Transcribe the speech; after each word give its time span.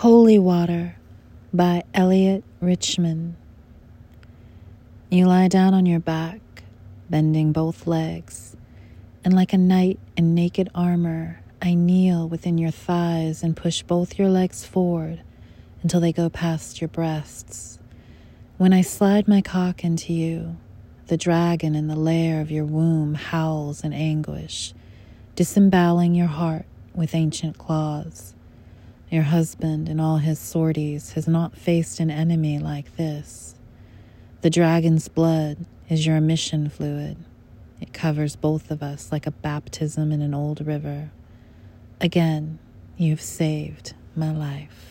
Holy 0.00 0.38
Water 0.38 0.96
by 1.52 1.84
Eliot 1.92 2.42
Richman. 2.58 3.36
You 5.10 5.26
lie 5.26 5.48
down 5.48 5.74
on 5.74 5.84
your 5.84 6.00
back, 6.00 6.40
bending 7.10 7.52
both 7.52 7.86
legs, 7.86 8.56
and 9.22 9.34
like 9.34 9.52
a 9.52 9.58
knight 9.58 9.98
in 10.16 10.34
naked 10.34 10.70
armor, 10.74 11.42
I 11.60 11.74
kneel 11.74 12.26
within 12.26 12.56
your 12.56 12.70
thighs 12.70 13.42
and 13.42 13.54
push 13.54 13.82
both 13.82 14.18
your 14.18 14.30
legs 14.30 14.64
forward 14.64 15.20
until 15.82 16.00
they 16.00 16.14
go 16.14 16.30
past 16.30 16.80
your 16.80 16.88
breasts. 16.88 17.78
When 18.56 18.72
I 18.72 18.80
slide 18.80 19.28
my 19.28 19.42
cock 19.42 19.84
into 19.84 20.14
you, 20.14 20.56
the 21.08 21.18
dragon 21.18 21.74
in 21.74 21.88
the 21.88 21.94
lair 21.94 22.40
of 22.40 22.50
your 22.50 22.64
womb 22.64 23.16
howls 23.16 23.84
in 23.84 23.92
anguish, 23.92 24.72
disemboweling 25.36 26.14
your 26.14 26.28
heart 26.28 26.64
with 26.94 27.14
ancient 27.14 27.58
claws. 27.58 28.32
Your 29.10 29.24
husband, 29.24 29.88
in 29.88 29.98
all 29.98 30.18
his 30.18 30.38
sorties, 30.38 31.14
has 31.14 31.26
not 31.26 31.56
faced 31.56 31.98
an 31.98 32.12
enemy 32.12 32.60
like 32.60 32.96
this. 32.96 33.56
The 34.42 34.50
dragon's 34.50 35.08
blood 35.08 35.66
is 35.88 36.06
your 36.06 36.16
emission 36.16 36.68
fluid. 36.68 37.16
It 37.80 37.92
covers 37.92 38.36
both 38.36 38.70
of 38.70 38.84
us 38.84 39.10
like 39.10 39.26
a 39.26 39.32
baptism 39.32 40.12
in 40.12 40.22
an 40.22 40.32
old 40.32 40.64
river. 40.64 41.10
Again, 42.00 42.60
you've 42.96 43.20
saved 43.20 43.94
my 44.14 44.30
life. 44.30 44.89